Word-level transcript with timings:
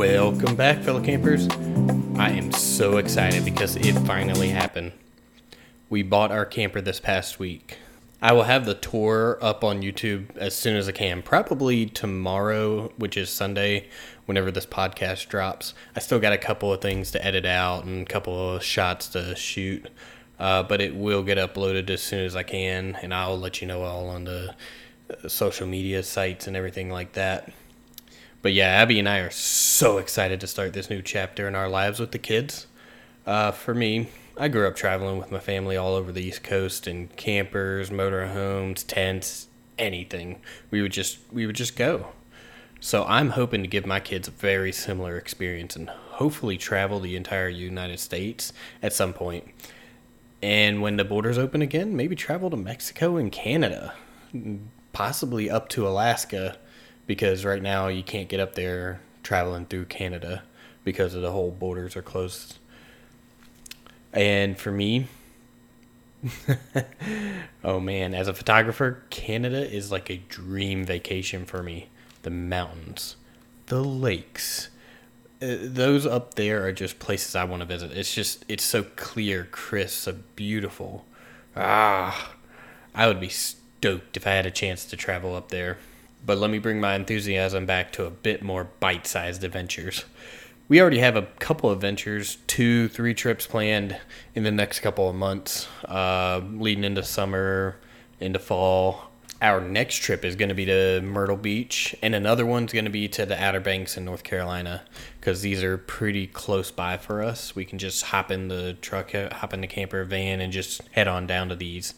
Welcome 0.00 0.56
back, 0.56 0.78
fellow 0.78 1.04
campers. 1.04 1.46
I 2.16 2.30
am 2.30 2.52
so 2.52 2.96
excited 2.96 3.44
because 3.44 3.76
it 3.76 3.92
finally 4.06 4.48
happened. 4.48 4.92
We 5.90 6.02
bought 6.02 6.32
our 6.32 6.46
camper 6.46 6.80
this 6.80 6.98
past 6.98 7.38
week. 7.38 7.76
I 8.22 8.32
will 8.32 8.44
have 8.44 8.64
the 8.64 8.72
tour 8.72 9.36
up 9.42 9.62
on 9.62 9.82
YouTube 9.82 10.34
as 10.38 10.56
soon 10.56 10.74
as 10.76 10.88
I 10.88 10.92
can, 10.92 11.20
probably 11.20 11.84
tomorrow, 11.84 12.94
which 12.96 13.18
is 13.18 13.28
Sunday, 13.28 13.90
whenever 14.24 14.50
this 14.50 14.64
podcast 14.64 15.28
drops. 15.28 15.74
I 15.94 16.00
still 16.00 16.18
got 16.18 16.32
a 16.32 16.38
couple 16.38 16.72
of 16.72 16.80
things 16.80 17.10
to 17.10 17.22
edit 17.22 17.44
out 17.44 17.84
and 17.84 18.00
a 18.00 18.10
couple 18.10 18.54
of 18.54 18.64
shots 18.64 19.06
to 19.08 19.36
shoot, 19.36 19.86
uh, 20.38 20.62
but 20.62 20.80
it 20.80 20.96
will 20.96 21.22
get 21.22 21.36
uploaded 21.36 21.90
as 21.90 22.02
soon 22.02 22.24
as 22.24 22.34
I 22.34 22.42
can, 22.42 22.96
and 23.02 23.12
I'll 23.12 23.38
let 23.38 23.60
you 23.60 23.68
know 23.68 23.82
all 23.82 24.08
on 24.08 24.24
the 24.24 24.54
uh, 25.10 25.28
social 25.28 25.66
media 25.66 26.02
sites 26.02 26.46
and 26.46 26.56
everything 26.56 26.88
like 26.88 27.12
that. 27.12 27.52
But 28.42 28.54
yeah, 28.54 28.68
Abby 28.68 28.98
and 28.98 29.08
I 29.08 29.18
are 29.18 29.30
so 29.30 29.98
excited 29.98 30.40
to 30.40 30.46
start 30.46 30.72
this 30.72 30.88
new 30.88 31.02
chapter 31.02 31.46
in 31.46 31.54
our 31.54 31.68
lives 31.68 32.00
with 32.00 32.12
the 32.12 32.18
kids. 32.18 32.66
Uh, 33.26 33.50
for 33.50 33.74
me, 33.74 34.08
I 34.38 34.48
grew 34.48 34.66
up 34.66 34.76
traveling 34.76 35.18
with 35.18 35.30
my 35.30 35.40
family 35.40 35.76
all 35.76 35.94
over 35.94 36.10
the 36.10 36.22
East 36.22 36.42
Coast 36.42 36.86
in 36.86 37.08
campers, 37.08 37.90
motorhomes, 37.90 38.82
tents, 38.86 39.48
anything. 39.78 40.40
We 40.70 40.80
would 40.80 40.92
just 40.92 41.18
we 41.30 41.44
would 41.44 41.56
just 41.56 41.76
go. 41.76 42.12
So 42.80 43.04
I'm 43.04 43.30
hoping 43.30 43.60
to 43.60 43.68
give 43.68 43.84
my 43.84 44.00
kids 44.00 44.26
a 44.28 44.30
very 44.30 44.72
similar 44.72 45.18
experience 45.18 45.76
and 45.76 45.90
hopefully 45.90 46.56
travel 46.56 46.98
the 46.98 47.16
entire 47.16 47.48
United 47.48 48.00
States 48.00 48.54
at 48.82 48.94
some 48.94 49.12
point. 49.12 49.44
And 50.42 50.80
when 50.80 50.96
the 50.96 51.04
borders 51.04 51.36
open 51.36 51.60
again, 51.60 51.94
maybe 51.94 52.16
travel 52.16 52.48
to 52.48 52.56
Mexico 52.56 53.18
and 53.18 53.30
Canada, 53.30 53.92
possibly 54.94 55.50
up 55.50 55.68
to 55.70 55.86
Alaska 55.86 56.56
because 57.10 57.44
right 57.44 57.60
now 57.60 57.88
you 57.88 58.04
can't 58.04 58.28
get 58.28 58.38
up 58.38 58.54
there 58.54 59.00
traveling 59.24 59.66
through 59.66 59.84
Canada 59.84 60.44
because 60.84 61.12
of 61.12 61.22
the 61.22 61.32
whole 61.32 61.50
borders 61.50 61.96
are 61.96 62.02
closed. 62.02 62.58
And 64.12 64.56
for 64.56 64.70
me, 64.70 65.08
oh 67.64 67.80
man, 67.80 68.14
as 68.14 68.28
a 68.28 68.32
photographer, 68.32 69.02
Canada 69.10 69.68
is 69.68 69.90
like 69.90 70.08
a 70.08 70.18
dream 70.18 70.84
vacation 70.84 71.46
for 71.46 71.64
me. 71.64 71.88
The 72.22 72.30
mountains, 72.30 73.16
the 73.66 73.82
lakes, 73.82 74.68
uh, 75.42 75.56
those 75.62 76.06
up 76.06 76.34
there 76.34 76.64
are 76.64 76.70
just 76.70 77.00
places 77.00 77.34
I 77.34 77.42
want 77.42 77.58
to 77.58 77.66
visit. 77.66 77.90
It's 77.90 78.14
just, 78.14 78.44
it's 78.46 78.62
so 78.62 78.84
clear, 78.84 79.48
crisp, 79.50 80.04
so 80.04 80.14
beautiful. 80.36 81.06
Ah, 81.56 82.34
I 82.94 83.08
would 83.08 83.18
be 83.18 83.30
stoked 83.30 84.16
if 84.16 84.28
I 84.28 84.30
had 84.30 84.46
a 84.46 84.52
chance 84.52 84.84
to 84.84 84.96
travel 84.96 85.34
up 85.34 85.48
there. 85.48 85.78
But 86.24 86.38
let 86.38 86.50
me 86.50 86.58
bring 86.58 86.80
my 86.80 86.94
enthusiasm 86.94 87.66
back 87.66 87.92
to 87.92 88.04
a 88.04 88.10
bit 88.10 88.42
more 88.42 88.64
bite 88.78 89.06
sized 89.06 89.42
adventures. 89.44 90.04
We 90.68 90.80
already 90.80 91.00
have 91.00 91.16
a 91.16 91.22
couple 91.40 91.68
of 91.68 91.80
ventures, 91.80 92.38
two, 92.46 92.86
three 92.88 93.12
trips 93.12 93.44
planned 93.44 93.98
in 94.36 94.44
the 94.44 94.52
next 94.52 94.80
couple 94.80 95.08
of 95.08 95.16
months, 95.16 95.66
uh, 95.86 96.40
leading 96.52 96.84
into 96.84 97.02
summer, 97.02 97.76
into 98.20 98.38
fall. 98.38 99.10
Our 99.42 99.60
next 99.60 99.96
trip 99.96 100.24
is 100.24 100.36
going 100.36 100.50
to 100.50 100.54
be 100.54 100.66
to 100.66 101.00
Myrtle 101.00 101.36
Beach, 101.36 101.96
and 102.02 102.14
another 102.14 102.46
one's 102.46 102.72
going 102.72 102.84
to 102.84 102.90
be 102.90 103.08
to 103.08 103.26
the 103.26 103.42
Outer 103.42 103.58
Banks 103.58 103.96
in 103.96 104.04
North 104.04 104.22
Carolina 104.22 104.82
because 105.18 105.40
these 105.40 105.62
are 105.64 105.76
pretty 105.76 106.26
close 106.28 106.70
by 106.70 106.98
for 106.98 107.22
us. 107.22 107.56
We 107.56 107.64
can 107.64 107.78
just 107.78 108.04
hop 108.04 108.30
in 108.30 108.46
the 108.46 108.74
truck, 108.80 109.12
hop 109.12 109.52
in 109.52 109.62
the 109.62 109.66
camper 109.66 110.04
van, 110.04 110.40
and 110.40 110.52
just 110.52 110.82
head 110.92 111.08
on 111.08 111.26
down 111.26 111.48
to 111.48 111.56
these. 111.56 111.94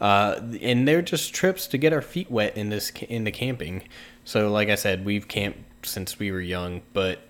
Uh, 0.00 0.40
and 0.60 0.86
they're 0.86 1.02
just 1.02 1.34
trips 1.34 1.66
to 1.68 1.78
get 1.78 1.92
our 1.92 2.02
feet 2.02 2.30
wet 2.30 2.56
in 2.56 2.68
this 2.68 2.90
in 3.08 3.24
the 3.24 3.32
camping. 3.32 3.82
So, 4.24 4.50
like 4.50 4.68
I 4.68 4.74
said, 4.74 5.04
we've 5.04 5.26
camped 5.26 5.86
since 5.86 6.18
we 6.18 6.30
were 6.30 6.40
young, 6.40 6.82
but 6.92 7.20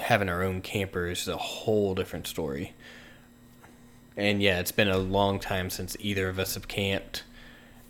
having 0.00 0.28
our 0.28 0.42
own 0.42 0.60
camper 0.60 1.06
is 1.06 1.28
a 1.28 1.36
whole 1.36 1.94
different 1.94 2.26
story. 2.26 2.74
And 4.16 4.42
yeah, 4.42 4.60
it's 4.60 4.72
been 4.72 4.88
a 4.88 4.98
long 4.98 5.38
time 5.38 5.70
since 5.70 5.96
either 6.00 6.28
of 6.28 6.38
us 6.38 6.54
have 6.54 6.68
camped, 6.68 7.24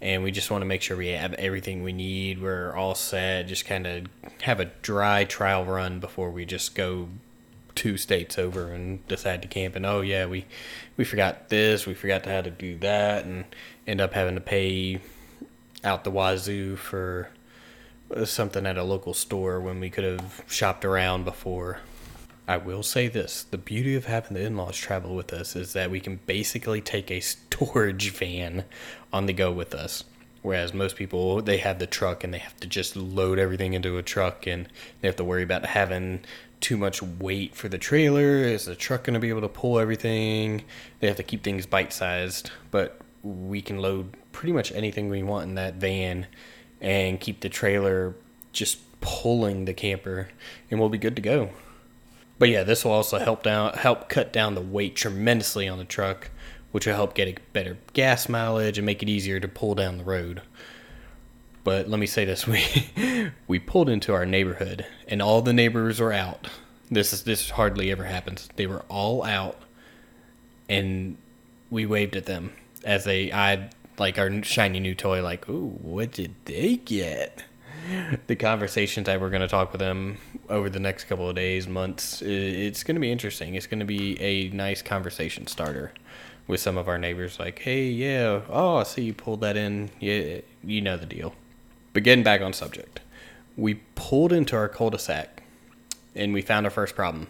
and 0.01 0.23
we 0.23 0.31
just 0.31 0.51
want 0.51 0.63
to 0.63 0.67
make 0.67 0.83
sure 0.83 0.97
we 0.97 1.09
have 1.09 1.33
everything 1.35 1.83
we 1.83 1.93
need. 1.93 2.41
We're 2.41 2.75
all 2.75 2.95
set. 2.95 3.49
Just 3.49 3.67
kind 3.67 3.87
of 3.87 4.07
have 4.43 4.61
a 4.61 4.67
dry 4.83 5.25
trial 5.25 5.65
run 5.65 5.99
before 5.99 6.31
we 6.31 6.45
just 6.45 6.77
go 6.77 7.09
two 7.83 7.97
states 7.97 8.39
over 8.39 8.73
and 8.73 9.05
decide 9.09 9.43
to 9.43 9.49
camp. 9.49 9.75
And 9.75 9.85
oh 9.85 10.03
yeah, 10.03 10.27
we 10.27 10.47
we 10.97 11.03
forgot 11.05 11.49
this, 11.49 11.85
we 11.85 11.95
forgot 11.95 12.27
how 12.27 12.41
to 12.41 12.51
do 12.51 12.79
that, 12.79 13.25
and 13.25 13.45
end 13.89 14.01
up 14.01 14.13
having 14.13 14.37
to 14.37 14.41
pay 14.41 15.01
out 15.83 16.05
the 16.05 16.11
wazoo 16.13 16.77
for 16.77 17.31
something 18.25 18.67
at 18.67 18.79
a 18.79 18.85
local 18.85 19.15
store 19.15 19.61
when 19.61 19.81
we 19.81 19.91
could 19.91 20.05
have 20.05 20.45
shopped 20.47 20.85
around 20.85 21.25
before. 21.25 21.81
I 22.47 22.57
will 22.57 22.85
say 22.85 23.09
this 23.09 23.43
the 23.43 23.59
beauty 23.59 23.97
of 23.97 24.05
having 24.05 24.35
the 24.35 24.45
in 24.45 24.57
laws 24.57 24.77
travel 24.77 25.17
with 25.17 25.33
us 25.33 25.57
is 25.57 25.73
that 25.73 25.91
we 25.91 25.99
can 25.99 26.21
basically 26.27 26.81
take 26.81 27.11
a 27.11 27.19
storage 27.19 28.11
van 28.17 28.65
on 29.13 29.27
the 29.27 29.33
go 29.33 29.51
with 29.51 29.75
us. 29.75 30.05
Whereas 30.43 30.73
most 30.73 30.95
people, 30.95 31.43
they 31.43 31.59
have 31.59 31.81
the 31.81 31.87
truck 31.89 32.23
and 32.23 32.33
they 32.33 32.39
have 32.39 32.59
to 32.61 32.69
just 32.69 32.95
load 32.95 33.41
everything 33.41 33.75
into 33.75 33.97
a 33.97 34.03
truck 34.03 34.47
and 34.47 34.69
they 35.01 35.09
have 35.09 35.17
to 35.17 35.25
worry 35.25 35.43
about 35.43 35.67
having 35.67 36.21
too 36.63 36.77
much 36.77 37.03
weight 37.03 37.55
for 37.55 37.69
the 37.69 37.79
trailer. 37.79 38.39
Is 38.39 38.65
the 38.65 38.75
truck 38.75 39.05
going 39.05 39.15
to 39.15 39.21
be 39.21 39.29
able 39.29 39.43
to 39.43 39.49
pull 39.49 39.79
everything? 39.79 40.65
They 41.01 41.09
have 41.09 41.17
to 41.17 41.23
keep 41.23 41.43
things 41.43 41.67
bite 41.67 41.93
sized. 41.93 42.51
But 42.71 43.01
we 43.23 43.61
can 43.61 43.79
load 43.79 44.17
pretty 44.33 44.53
much 44.53 44.73
anything 44.73 45.11
we 45.11 45.23
want 45.23 45.49
in 45.49 45.55
that 45.57 45.75
van 45.75 46.27
and 46.81 47.21
keep 47.21 47.41
the 47.41 47.49
trailer 47.49 48.15
just 48.53 48.79
pulling 49.01 49.65
the 49.65 49.75
camper 49.75 50.29
and 50.71 50.81
we'll 50.81 50.89
be 50.89 50.99
good 50.99 51.17
to 51.17 51.23
go. 51.23 51.51
But 52.39 52.49
yeah, 52.49 52.65
this 52.65 52.85
will 52.85 52.93
also 52.93 53.19
help 53.19 53.43
down 53.43 53.75
help 53.75 54.09
cut 54.09 54.33
down 54.33 54.55
the 54.55 54.61
weight 54.61 54.97
tremendously 54.97 55.69
on 55.69 55.79
the 55.79 55.85
truck, 55.85 56.31
which 56.73 56.87
will 56.87 56.95
help 56.95 57.15
get 57.15 57.29
a 57.29 57.41
better 57.53 57.77
gas 57.93 58.29
mileage 58.29 58.79
and 58.79 58.87
make 58.87 59.03
it 59.03 59.09
easier 59.09 59.39
to 59.39 59.47
pull 59.47 59.75
down 59.75 59.99
the 59.99 60.05
road. 60.05 60.43
But 61.65 61.89
let 61.89 62.01
me 62.01 62.07
say 62.07 62.25
this: 62.25 62.47
we 62.47 62.65
we 63.47 63.59
pulled 63.59 63.89
into 63.89 64.13
our 64.13 64.27
neighborhood, 64.27 64.87
and 65.09 65.23
all 65.23 65.43
the 65.43 65.53
neighbors 65.53 66.01
were 66.01 66.13
out. 66.13 66.49
This 66.91 67.13
is 67.13 67.25
this 67.25 67.51
hardly 67.51 67.91
ever 67.91 68.05
happens. 68.05 68.49
They 68.57 68.67
were 68.67 68.85
all 68.89 69.25
out, 69.25 69.59
and 70.69 71.17
we 71.71 71.87
waved 71.87 72.17
at 72.17 72.27
them 72.27 72.53
as 72.85 73.05
they 73.05 73.33
eyed 73.33 73.75
like 73.99 74.19
our 74.19 74.43
shiny 74.43 74.81
new 74.81 74.95
toy. 74.95 75.23
Like, 75.23 75.49
ooh, 75.49 75.79
what 75.81 76.13
did 76.13 76.35
they 76.45 76.77
get? 76.77 77.45
The 78.29 78.37
conversations 78.37 79.07
that 79.07 79.21
we're 79.21 79.31
going 79.31 79.43
to 79.43 79.49
talk 79.49 79.73
with 79.73 79.81
them 79.81 80.19
over 80.49 80.71
the 80.71 80.79
next 80.79 81.05
couple 81.05 81.29
of 81.29 81.35
days, 81.35 81.67
months, 81.67 82.23
it's 82.23 82.85
going 82.85 82.95
to 82.95 83.01
be 83.01 83.11
interesting. 83.11 83.57
It's 83.57 83.67
going 83.67 83.81
to 83.81 83.85
be 83.87 84.21
a 84.21 84.51
nice 84.51 84.83
conversation 84.83 85.49
starter 85.49 85.93
with 86.47 86.61
some 86.61 86.79
of 86.79 86.87
our 86.89 86.99
neighbors. 86.99 87.41
Like, 87.41 87.59
hey, 87.59 87.89
yeah, 87.89 88.43
oh, 88.49 88.77
I 88.77 88.83
see 88.85 89.03
you 89.03 89.15
pulled 89.15 89.41
that 89.41 89.57
in. 89.57 89.91
Yeah, 89.99 90.43
you 90.63 90.81
know 90.81 90.97
the 90.97 91.07
deal. 91.07 91.35
But 91.93 92.05
getting 92.05 92.25
back 92.25 92.41
on 92.41 92.53
subject, 92.53 93.01
we 93.57 93.75
pulled 93.95 94.33
into 94.33 94.57
our 94.57 94.69
cul-de-sac 94.69 95.43
and 96.15 96.33
we 96.33 96.43
found 96.43 96.67
our 96.67 96.71
first 96.71 96.95
problem. 96.95 97.27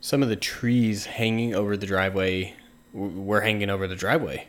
Some 0.00 0.22
of 0.22 0.28
the 0.28 0.36
trees 0.36 1.06
hanging 1.06 1.54
over 1.54 1.76
the 1.76 1.86
driveway 1.86 2.54
were 2.92 3.40
hanging 3.40 3.68
over 3.68 3.88
the 3.88 3.96
driveway. 3.96 4.46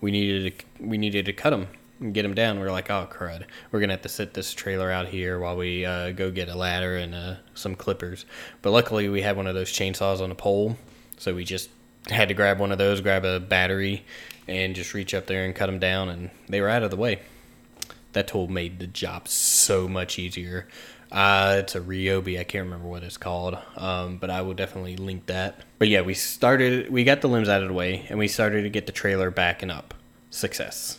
We 0.00 0.10
needed 0.10 0.58
to, 0.58 0.84
we 0.84 0.98
needed 0.98 1.26
to 1.26 1.32
cut 1.32 1.50
them 1.50 1.68
and 2.00 2.12
get 2.12 2.22
them 2.22 2.34
down. 2.34 2.58
We 2.58 2.66
are 2.66 2.72
like, 2.72 2.90
oh 2.90 3.08
crud, 3.10 3.44
we're 3.70 3.80
gonna 3.80 3.92
have 3.92 4.02
to 4.02 4.08
sit 4.08 4.34
this 4.34 4.52
trailer 4.52 4.90
out 4.90 5.08
here 5.08 5.38
while 5.38 5.56
we 5.56 5.84
uh, 5.84 6.10
go 6.10 6.30
get 6.30 6.48
a 6.48 6.56
ladder 6.56 6.96
and 6.96 7.14
uh, 7.14 7.34
some 7.54 7.76
clippers. 7.76 8.24
But 8.62 8.70
luckily, 8.70 9.08
we 9.08 9.22
had 9.22 9.36
one 9.36 9.46
of 9.46 9.54
those 9.54 9.70
chainsaws 9.72 10.20
on 10.20 10.30
a 10.32 10.36
pole, 10.36 10.76
so 11.16 11.34
we 11.34 11.44
just 11.44 11.70
had 12.08 12.28
to 12.28 12.34
grab 12.34 12.58
one 12.58 12.72
of 12.72 12.78
those, 12.78 13.00
grab 13.00 13.24
a 13.24 13.38
battery, 13.38 14.04
and 14.48 14.74
just 14.74 14.94
reach 14.94 15.14
up 15.14 15.26
there 15.26 15.44
and 15.44 15.54
cut 15.54 15.66
them 15.66 15.78
down, 15.78 16.08
and 16.08 16.30
they 16.48 16.60
were 16.60 16.68
out 16.68 16.82
of 16.82 16.90
the 16.90 16.96
way 16.96 17.20
that 18.18 18.26
tool 18.26 18.48
made 18.48 18.80
the 18.80 18.86
job 18.88 19.28
so 19.28 19.86
much 19.86 20.18
easier. 20.18 20.66
Uh, 21.12 21.58
it's 21.60 21.76
a 21.76 21.80
Ryobi. 21.80 22.38
I 22.38 22.42
can't 22.42 22.64
remember 22.64 22.88
what 22.88 23.04
it's 23.04 23.16
called, 23.16 23.56
um, 23.76 24.16
but 24.18 24.28
I 24.28 24.42
will 24.42 24.54
definitely 24.54 24.96
link 24.96 25.26
that. 25.26 25.60
But 25.78 25.86
yeah, 25.86 26.00
we 26.00 26.14
started. 26.14 26.90
We 26.90 27.04
got 27.04 27.20
the 27.20 27.28
limbs 27.28 27.48
out 27.48 27.62
of 27.62 27.68
the 27.68 27.74
way, 27.74 28.06
and 28.08 28.18
we 28.18 28.26
started 28.26 28.62
to 28.62 28.70
get 28.70 28.86
the 28.86 28.92
trailer 28.92 29.30
backing 29.30 29.70
up. 29.70 29.94
Success. 30.30 30.98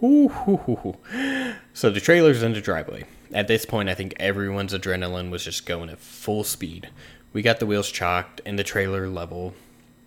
So 0.00 1.90
the 1.90 2.00
trailer's 2.00 2.42
in 2.42 2.54
the 2.54 2.62
driveway. 2.62 3.04
At 3.32 3.46
this 3.46 3.66
point, 3.66 3.90
I 3.90 3.94
think 3.94 4.14
everyone's 4.18 4.72
adrenaline 4.72 5.30
was 5.30 5.44
just 5.44 5.66
going 5.66 5.90
at 5.90 5.98
full 5.98 6.44
speed. 6.44 6.88
We 7.34 7.42
got 7.42 7.60
the 7.60 7.66
wheels 7.66 7.90
chocked 7.90 8.40
and 8.46 8.58
the 8.58 8.64
trailer 8.64 9.08
level, 9.08 9.52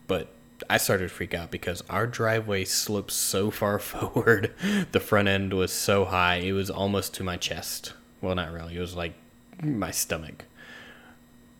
but 0.07 0.33
I 0.69 0.77
started 0.77 1.09
to 1.09 1.13
freak 1.13 1.33
out 1.33 1.51
because 1.51 1.83
our 1.89 2.07
driveway 2.07 2.65
sloped 2.65 3.11
so 3.11 3.51
far 3.51 3.79
forward. 3.79 4.53
The 4.91 4.99
front 4.99 5.27
end 5.27 5.53
was 5.53 5.71
so 5.71 6.05
high, 6.05 6.37
it 6.37 6.53
was 6.53 6.69
almost 6.69 7.13
to 7.15 7.23
my 7.23 7.37
chest. 7.37 7.93
Well, 8.21 8.35
not 8.35 8.51
really. 8.51 8.77
It 8.77 8.81
was 8.81 8.95
like 8.95 9.13
my 9.61 9.91
stomach. 9.91 10.45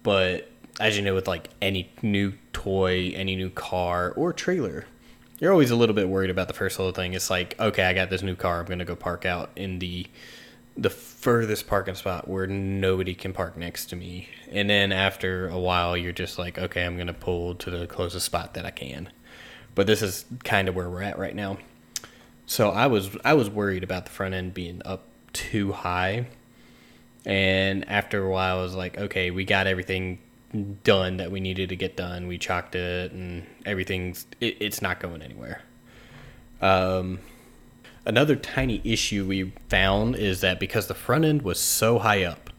But 0.04 0.50
as 0.80 0.98
you 0.98 1.04
know, 1.04 1.13
with 1.13 1.28
like 1.28 1.50
any 1.62 1.92
new 2.01 2.34
toy, 2.54 3.12
any 3.16 3.36
new 3.36 3.50
car 3.50 4.12
or 4.12 4.34
trailer, 4.34 4.86
you're 5.40 5.51
always 5.51 5.72
a 5.72 5.75
little 5.75 5.96
bit 5.96 6.10
worried 6.10 6.30
about 6.30 6.48
the 6.48 6.54
first 6.54 6.80
little 6.80 6.94
thing. 6.94 7.13
It's 7.13 7.30
like, 7.30 7.60
okay, 7.60 7.84
I 7.84 7.94
got 7.94 8.10
this 8.10 8.22
new 8.22 8.36
car. 8.36 8.60
I'm 8.60 8.66
going 8.66 8.80
to 8.80 8.86
go 8.86 8.96
park 8.96 9.25
out 9.25 9.51
in 9.56 9.80
the 9.80 10.06
the 10.81 10.89
furthest 10.89 11.67
parking 11.67 11.95
spot 11.95 12.27
where 12.27 12.47
nobody 12.47 13.13
can 13.13 13.33
park 13.33 13.57
next 13.57 13.87
to 13.87 13.95
me. 13.95 14.29
And 14.51 14.69
then 14.69 14.91
after 14.91 15.49
a 15.49 15.59
while, 15.59 15.97
you're 15.97 16.13
just 16.13 16.39
like, 16.39 16.57
okay, 16.57 16.85
I'm 16.85 16.95
going 16.95 17.07
to 17.07 17.13
pull 17.13 17.55
to 17.55 17.69
the 17.69 17.85
closest 17.85 18.25
spot 18.25 18.53
that 18.53 18.65
I 18.65 18.71
can. 18.71 19.09
But 19.75 19.87
this 19.87 20.01
is 20.01 20.25
kind 20.43 20.69
of 20.69 20.75
where 20.75 20.89
we're 20.89 21.03
at 21.03 21.19
right 21.19 21.35
now. 21.35 21.57
So 22.45 22.69
I 22.69 22.87
was 22.87 23.15
I 23.23 23.33
was 23.35 23.49
worried 23.49 23.83
about 23.83 24.05
the 24.05 24.11
front 24.11 24.33
end 24.33 24.53
being 24.53 24.81
up 24.85 25.03
too 25.33 25.71
high. 25.71 26.27
And 27.25 27.87
after 27.87 28.25
a 28.25 28.29
while, 28.29 28.59
I 28.59 28.61
was 28.63 28.75
like, 28.75 28.97
okay, 28.97 29.29
we 29.29 29.45
got 29.45 29.67
everything 29.67 30.19
done 30.83 31.17
that 31.17 31.31
we 31.31 31.39
needed 31.39 31.69
to 31.69 31.75
get 31.75 31.95
done. 31.95 32.27
We 32.27 32.37
chocked 32.37 32.75
it, 32.75 33.11
and 33.11 33.45
everything's 33.65 34.25
it, 34.39 34.57
it's 34.59 34.81
not 34.81 34.99
going 34.99 35.21
anywhere. 35.21 35.61
Um, 36.61 37.19
another 38.09 38.35
tiny 38.35 38.81
issue 38.83 39.23
we 39.23 39.53
found 39.69 40.15
is 40.15 40.41
that 40.41 40.59
because 40.59 40.88
the 40.88 40.95
front 40.95 41.23
end 41.23 41.44
was 41.44 41.59
so 41.59 42.00
high 42.00 42.23
up, 42.23 42.50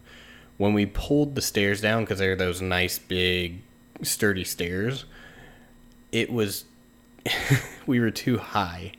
when 0.59 0.73
we 0.73 0.87
pulled 0.87 1.35
the 1.35 1.43
stairs 1.43 1.81
down, 1.81 2.05
because 2.05 2.21
they're 2.21 2.37
those 2.37 2.63
nice 2.63 3.01
big 3.01 3.61
sturdy 4.01 4.45
stairs, 4.45 5.07
it 6.13 6.33
was 6.33 6.67
we 7.87 7.99
were 7.99 8.13
too 8.13 8.39
high, 8.39 8.93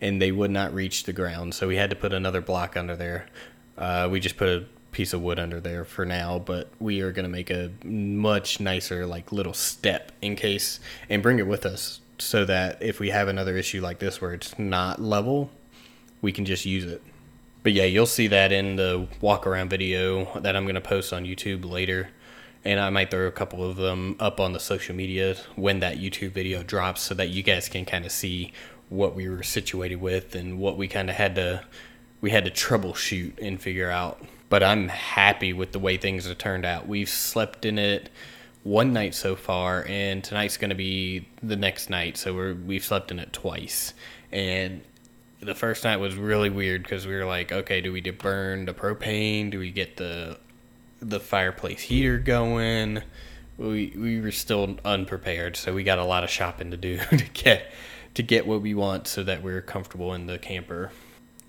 and 0.00 0.22
they 0.22 0.32
would 0.32 0.50
not 0.50 0.72
reach 0.72 1.04
the 1.04 1.12
ground. 1.12 1.54
So 1.54 1.68
we 1.68 1.76
had 1.76 1.90
to 1.90 1.96
put 1.96 2.14
another 2.14 2.40
block 2.40 2.78
under 2.78 2.96
there. 2.96 3.26
Uh, 3.76 4.08
we 4.10 4.20
just 4.20 4.38
put 4.38 4.48
a 4.48 4.64
piece 4.92 5.12
of 5.12 5.20
wood 5.20 5.38
under 5.38 5.60
there 5.60 5.84
for 5.84 6.06
now, 6.06 6.38
but 6.38 6.70
we 6.80 7.02
are 7.02 7.12
going 7.12 7.24
to 7.24 7.30
make 7.30 7.50
a 7.50 7.70
much 7.84 8.58
nicer 8.58 9.04
like 9.04 9.32
little 9.32 9.52
step 9.52 10.12
in 10.22 10.34
case 10.34 10.80
and 11.10 11.22
bring 11.22 11.38
it 11.38 11.46
with 11.46 11.66
us 11.66 12.00
so 12.18 12.46
that 12.46 12.82
if 12.82 13.00
we 13.00 13.10
have 13.10 13.28
another 13.28 13.56
issue 13.56 13.82
like 13.82 13.98
this 13.98 14.20
where 14.20 14.32
it's 14.32 14.58
not 14.58 15.00
level, 15.00 15.50
we 16.20 16.32
can 16.32 16.44
just 16.44 16.64
use 16.64 16.84
it. 16.84 17.02
But 17.62 17.72
yeah, 17.72 17.84
you'll 17.84 18.06
see 18.06 18.26
that 18.28 18.52
in 18.52 18.76
the 18.76 19.06
walk 19.20 19.46
around 19.46 19.70
video 19.70 20.38
that 20.40 20.56
I'm 20.56 20.64
going 20.64 20.74
to 20.74 20.80
post 20.80 21.12
on 21.12 21.24
YouTube 21.24 21.70
later. 21.70 22.08
And 22.64 22.78
I 22.78 22.90
might 22.90 23.10
throw 23.10 23.26
a 23.26 23.32
couple 23.32 23.64
of 23.64 23.76
them 23.76 24.16
up 24.20 24.38
on 24.38 24.52
the 24.52 24.60
social 24.60 24.94
media 24.94 25.36
when 25.56 25.80
that 25.80 25.98
YouTube 25.98 26.32
video 26.32 26.62
drops 26.62 27.00
so 27.00 27.14
that 27.14 27.30
you 27.30 27.42
guys 27.42 27.68
can 27.68 27.84
kind 27.84 28.04
of 28.04 28.12
see 28.12 28.52
what 28.88 29.14
we 29.14 29.28
were 29.28 29.42
situated 29.42 29.96
with 29.96 30.34
and 30.34 30.58
what 30.58 30.76
we 30.76 30.88
kind 30.88 31.08
of 31.08 31.16
had 31.16 31.34
to 31.36 31.64
we 32.20 32.30
had 32.30 32.44
to 32.44 32.50
troubleshoot 32.50 33.32
and 33.40 33.62
figure 33.62 33.90
out 33.90 34.20
but 34.50 34.64
I'm 34.64 34.88
happy 34.88 35.52
with 35.54 35.72
the 35.72 35.78
way 35.78 35.96
things 35.96 36.26
have 36.26 36.36
turned 36.36 36.66
out. 36.66 36.86
We've 36.86 37.08
slept 37.08 37.64
in 37.64 37.78
it 37.78 38.10
one 38.64 38.92
night 38.92 39.14
so 39.14 39.36
far, 39.36 39.86
and 39.88 40.22
tonight's 40.22 40.58
going 40.58 40.70
to 40.70 40.76
be 40.76 41.26
the 41.42 41.56
next 41.56 41.88
night. 41.88 42.18
So 42.18 42.34
we're 42.34 42.54
we've 42.54 42.84
slept 42.84 43.10
in 43.10 43.20
it 43.20 43.32
twice, 43.32 43.94
and 44.30 44.82
the 45.40 45.54
first 45.54 45.84
night 45.84 45.96
was 45.96 46.14
really 46.16 46.50
weird 46.50 46.82
because 46.82 47.06
we 47.06 47.14
were 47.14 47.24
like, 47.24 47.52
okay, 47.52 47.80
do 47.80 47.92
we 47.92 48.00
burn 48.00 48.66
the 48.66 48.74
propane? 48.74 49.50
Do 49.50 49.58
we 49.58 49.70
get 49.70 49.96
the 49.96 50.38
the 51.00 51.20
fireplace 51.20 51.82
heater 51.82 52.18
going? 52.18 53.02
We 53.56 53.92
we 53.96 54.20
were 54.20 54.32
still 54.32 54.76
unprepared, 54.84 55.56
so 55.56 55.74
we 55.74 55.82
got 55.82 55.98
a 55.98 56.04
lot 56.04 56.24
of 56.24 56.30
shopping 56.30 56.70
to 56.70 56.76
do 56.76 56.98
to 57.10 57.24
get 57.32 57.72
to 58.14 58.22
get 58.22 58.46
what 58.46 58.60
we 58.60 58.74
want 58.74 59.06
so 59.06 59.22
that 59.24 59.42
we're 59.42 59.62
comfortable 59.62 60.14
in 60.14 60.26
the 60.26 60.38
camper 60.38 60.90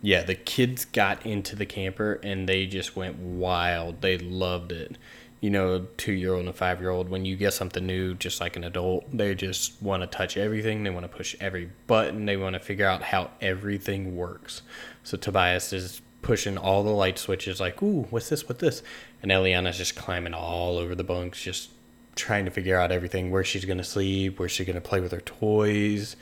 yeah, 0.02 0.24
the 0.24 0.36
kids 0.36 0.86
got 0.86 1.26
into 1.26 1.56
the 1.56 1.66
camper 1.66 2.20
and 2.24 2.50
they 2.50 2.66
just 2.66 2.96
went 2.96 3.18
wild. 3.18 4.02
They 4.02 4.18
loved 4.18 4.72
it. 4.72 4.98
You 5.42 5.50
know, 5.50 5.76
a 5.76 5.80
two 5.98 6.14
year 6.14 6.34
old 6.34 6.42
and 6.42 6.50
a 6.50 6.54
five 6.54 6.80
year 6.80 6.92
old, 6.92 7.10
when 7.10 7.26
you 7.26 7.36
get 7.36 7.54
something 7.54 7.86
new, 7.86 8.14
just 8.14 8.40
like 8.40 8.56
an 8.56 8.64
adult, 8.64 9.06
they 9.12 9.36
just 9.36 9.82
want 9.82 10.04
to 10.04 10.08
touch 10.08 10.38
everything. 10.38 10.84
They 10.84 10.90
want 10.90 11.04
to 11.04 11.16
push 11.16 11.36
every 11.42 11.70
button. 11.88 12.26
They 12.26 12.38
want 12.38 12.54
to 12.54 12.60
figure 12.60 12.88
out 12.88 13.02
how 13.02 13.32
everything 13.42 14.16
works. 14.16 14.62
So 15.04 15.18
Tobias 15.18 15.74
is 15.74 16.02
pushing 16.22 16.58
all 16.58 16.84
the 16.84 16.92
light 16.92 17.18
switches, 17.18 17.60
like, 17.60 17.82
ooh, 17.82 18.04
what's 18.10 18.30
this, 18.30 18.48
what's 18.48 18.62
this? 18.62 18.84
And 19.22 19.32
Eliana's 19.32 19.78
just 19.78 19.96
climbing 19.96 20.34
all 20.34 20.78
over 20.78 20.96
the 20.96 21.04
bunks, 21.04 21.42
just 21.42 21.72
trying 22.16 22.46
to 22.46 22.52
figure 22.52 22.78
out 22.78 22.92
everything 22.92 23.32
where 23.32 23.44
she's 23.44 23.66
going 23.66 23.78
to 23.78 23.84
sleep, 23.84 24.40
where 24.40 24.50
she's 24.50 24.66
going 24.66 24.76
to 24.76 24.82
play 24.82 25.00
with 25.00 25.12
her 25.12 25.22
toys, 25.22 26.16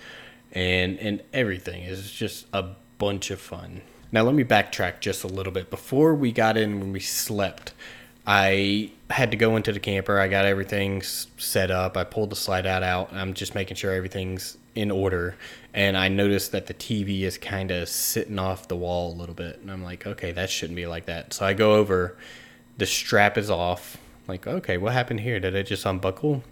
and, 0.52 0.98
and 1.00 1.22
everything 1.34 1.84
is 1.84 2.12
just 2.12 2.46
a 2.54 2.64
bunch 2.98 3.32
of 3.32 3.40
fun. 3.40 3.82
Now, 4.12 4.24
let 4.24 4.34
me 4.34 4.44
backtrack 4.44 5.02
just 5.02 5.24
a 5.24 5.28
little 5.28 5.54
bit. 5.54 5.70
Before 5.70 6.16
we 6.16 6.32
got 6.32 6.58
in, 6.58 6.80
when 6.80 6.92
we 6.92 7.00
slept, 7.00 7.74
I 8.32 8.92
had 9.10 9.32
to 9.32 9.38
go 9.38 9.56
into 9.56 9.74
the 9.74 9.80
camper. 9.80 10.20
I 10.20 10.28
got 10.28 10.46
everything 10.46 11.02
set 11.02 11.72
up. 11.72 11.98
I 11.98 12.04
pulled 12.04 12.30
the 12.30 12.36
slide 12.36 12.68
out 12.68 12.84
out. 12.84 13.12
I'm 13.12 13.34
just 13.34 13.56
making 13.56 13.78
sure 13.78 13.92
everything's 13.92 14.56
in 14.76 14.92
order. 14.92 15.36
And 15.74 15.98
I 15.98 16.10
noticed 16.10 16.52
that 16.52 16.68
the 16.68 16.76
TV 16.76 17.22
is 17.22 17.40
kind 17.40 17.72
of 17.72 17.90
sitting 17.90 18.38
off 18.38 18.68
the 18.68 18.76
wall 18.76 19.12
a 19.12 19.16
little 19.16 19.34
bit. 19.34 19.58
And 19.62 19.72
I'm 19.72 19.84
like, 19.84 20.06
okay, 20.06 20.32
that 20.34 20.52
shouldn't 20.52 20.76
be 20.76 20.86
like 20.86 21.08
that. 21.08 21.34
So 21.34 21.44
I 21.44 21.56
go 21.56 21.74
over. 21.74 22.18
The 22.78 22.86
strap 22.86 23.36
is 23.36 23.50
off. 23.50 23.98
like, 24.28 24.46
okay, 24.46 24.78
what 24.78 24.94
happened 24.94 25.22
here? 25.22 25.40
Did 25.40 25.56
it 25.56 25.66
just 25.66 25.84
unbuckle? 25.88 26.44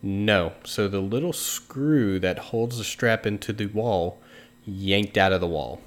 No. 0.00 0.52
So 0.62 0.86
the 0.86 1.00
little 1.00 1.32
screw 1.32 2.20
that 2.20 2.38
holds 2.38 2.78
the 2.78 2.84
strap 2.84 3.26
into 3.26 3.52
the 3.52 3.66
wall 3.66 4.20
yanked 4.64 5.18
out 5.18 5.32
of 5.32 5.40
the 5.40 5.48
wall. 5.48 5.80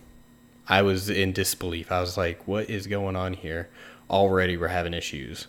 I 0.68 0.82
was 0.82 1.10
in 1.10 1.32
disbelief. 1.32 1.90
I 1.90 2.02
was 2.02 2.18
like, 2.18 2.46
what 2.50 2.70
is 2.70 2.86
going 2.88 3.16
on 3.16 3.34
here? 3.34 3.70
Already 4.12 4.58
we're 4.58 4.68
having 4.68 4.94
issues. 4.94 5.48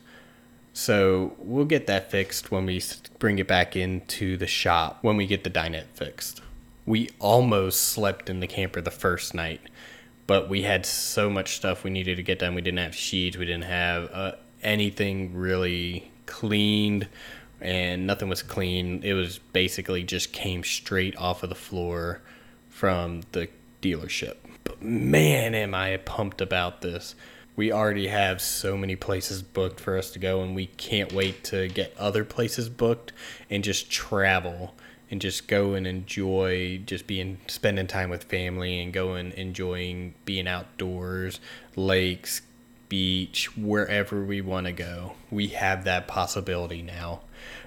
So 0.72 1.34
we'll 1.38 1.66
get 1.66 1.86
that 1.88 2.10
fixed 2.10 2.50
when 2.50 2.64
we 2.64 2.82
bring 3.18 3.38
it 3.38 3.46
back 3.46 3.76
into 3.76 4.36
the 4.36 4.46
shop 4.46 4.98
when 5.02 5.16
we 5.16 5.26
get 5.26 5.44
the 5.44 5.50
dinette 5.50 5.88
fixed. 5.94 6.40
We 6.86 7.10
almost 7.18 7.80
slept 7.80 8.30
in 8.30 8.40
the 8.40 8.46
camper 8.46 8.80
the 8.80 8.90
first 8.90 9.34
night, 9.34 9.60
but 10.26 10.48
we 10.48 10.62
had 10.62 10.86
so 10.86 11.28
much 11.28 11.56
stuff 11.56 11.84
we 11.84 11.90
needed 11.90 12.16
to 12.16 12.22
get 12.22 12.38
done. 12.38 12.54
We 12.54 12.62
didn't 12.62 12.78
have 12.78 12.94
sheets, 12.94 13.36
we 13.36 13.44
didn't 13.44 13.64
have 13.64 14.10
uh, 14.12 14.32
anything 14.62 15.34
really 15.34 16.10
cleaned, 16.26 17.08
and 17.60 18.06
nothing 18.06 18.28
was 18.28 18.42
clean. 18.42 19.02
It 19.04 19.12
was 19.12 19.38
basically 19.38 20.02
just 20.02 20.32
came 20.32 20.64
straight 20.64 21.16
off 21.16 21.42
of 21.42 21.50
the 21.50 21.54
floor 21.54 22.22
from 22.70 23.22
the 23.32 23.48
dealership. 23.82 24.36
But 24.64 24.82
man, 24.82 25.54
am 25.54 25.74
I 25.74 25.96
pumped 25.98 26.40
about 26.40 26.80
this. 26.80 27.14
We 27.54 27.70
already 27.70 28.08
have 28.08 28.40
so 28.40 28.76
many 28.76 28.96
places 28.96 29.42
booked 29.42 29.78
for 29.78 29.98
us 29.98 30.10
to 30.12 30.18
go, 30.18 30.42
and 30.42 30.54
we 30.54 30.66
can't 30.66 31.12
wait 31.12 31.44
to 31.44 31.68
get 31.68 31.94
other 31.98 32.24
places 32.24 32.68
booked 32.68 33.12
and 33.50 33.62
just 33.62 33.90
travel 33.90 34.74
and 35.10 35.20
just 35.20 35.46
go 35.46 35.74
and 35.74 35.86
enjoy 35.86 36.80
just 36.86 37.06
being 37.06 37.36
spending 37.46 37.86
time 37.86 38.08
with 38.08 38.24
family 38.24 38.80
and 38.80 38.94
going 38.94 39.32
enjoying 39.32 40.14
being 40.24 40.48
outdoors, 40.48 41.38
lakes, 41.76 42.40
beach, 42.88 43.54
wherever 43.56 44.24
we 44.24 44.40
want 44.40 44.66
to 44.66 44.72
go. 44.72 45.12
We 45.30 45.48
have 45.48 45.84
that 45.84 46.08
possibility 46.08 46.80
now. 46.80 47.20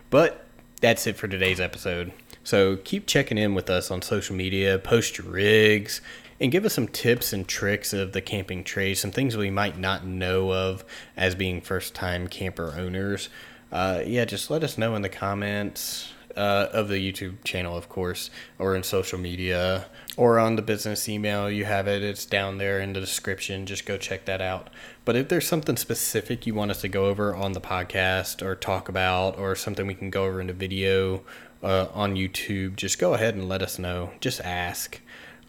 But 0.10 0.46
that's 0.82 1.06
it 1.06 1.18
for 1.18 1.28
today's 1.28 1.60
episode. 1.60 2.12
So 2.44 2.78
keep 2.78 3.06
checking 3.06 3.38
in 3.38 3.54
with 3.54 3.70
us 3.70 3.90
on 3.92 4.02
social 4.02 4.36
media, 4.36 4.80
post 4.80 5.18
your 5.18 5.28
rigs, 5.28 6.02
and 6.40 6.52
give 6.52 6.66
us 6.66 6.74
some 6.74 6.88
tips 6.88 7.34
and 7.34 7.48
tricks 7.48 7.94
of 7.94 8.12
the 8.12 8.22
camping 8.22 8.64
trade, 8.64 8.96
some 8.96 9.12
things 9.12 9.38
we 9.38 9.50
might 9.50 9.78
not 9.78 10.06
know 10.06 10.52
of 10.52 10.84
as 11.16 11.36
being 11.36 11.62
first 11.62 11.96
time 11.96 12.28
camper 12.28 12.74
owners. 12.78 13.30
Uh, 13.72 14.02
yeah, 14.06 14.26
just 14.26 14.50
let 14.50 14.64
us 14.64 14.78
know 14.78 14.96
in 14.96 15.02
the 15.02 15.10
comments 15.10 16.14
uh, 16.36 16.68
of 16.74 16.88
the 16.90 17.12
YouTube 17.12 17.44
channel, 17.44 17.78
of 17.78 17.90
course, 17.90 18.30
or 18.60 18.76
in 18.76 18.84
social 18.84 19.18
media, 19.18 19.86
or 20.18 20.38
on 20.38 20.56
the 20.56 20.62
business 20.62 21.08
email. 21.08 21.50
You 21.50 21.66
have 21.66 21.88
it, 21.88 22.04
it's 22.04 22.26
down 22.26 22.58
there 22.58 22.80
in 22.80 22.94
the 22.94 23.00
description. 23.00 23.66
Just 23.66 23.86
go 23.86 23.98
check 23.98 24.26
that 24.26 24.42
out. 24.42 24.70
But 25.06 25.16
if 25.16 25.30
there's 25.30 25.48
something 25.48 25.78
specific 25.78 26.46
you 26.46 26.54
want 26.54 26.72
us 26.72 26.82
to 26.82 26.90
go 26.90 27.06
over 27.06 27.36
on 27.36 27.54
the 27.54 27.62
podcast 27.62 28.42
or 28.42 28.56
talk 28.56 28.90
about, 28.90 29.38
or 29.40 29.56
something 29.56 29.88
we 29.88 29.96
can 29.96 30.10
go 30.10 30.26
over 30.26 30.42
in 30.42 30.48
the 30.48 30.54
video 30.54 31.24
uh, 31.64 31.88
on 31.94 32.16
YouTube, 32.16 32.76
just 32.76 33.00
go 33.00 33.14
ahead 33.14 33.36
and 33.36 33.48
let 33.48 33.62
us 33.62 33.80
know. 33.80 34.12
Just 34.20 34.42
ask. 34.42 35.00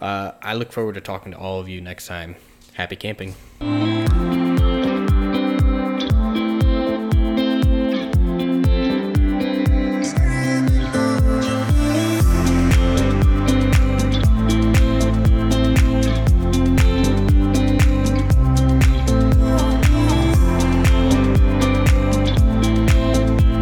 Uh, 0.01 0.33
I 0.43 0.55
look 0.55 0.73
forward 0.73 0.95
to 0.95 1.01
talking 1.01 1.33
to 1.33 1.39
all 1.39 1.61
of 1.61 1.69
you 1.69 1.81
next 1.81 2.07
time. 2.07 2.37
Happy 2.75 2.97
camping. 2.97 3.35